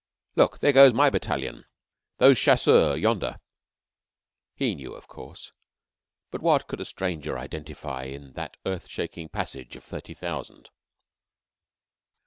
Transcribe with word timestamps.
Look! 0.35 0.57
There 0.57 0.73
goes 0.73 0.95
my 0.95 1.11
battalion! 1.11 1.65
Those 2.17 2.39
Chasseurs 2.39 2.99
yonder." 2.99 3.39
He 4.55 4.73
knew, 4.73 4.95
of 4.95 5.07
course; 5.07 5.51
but 6.31 6.41
what 6.41 6.65
could 6.67 6.81
a 6.81 6.85
stranger 6.85 7.37
identify 7.37 8.05
in 8.05 8.33
that 8.33 8.57
earth 8.65 8.87
shaking 8.87 9.29
passage 9.29 9.75
of 9.75 9.83
thirty 9.83 10.15
thousand? 10.15 10.71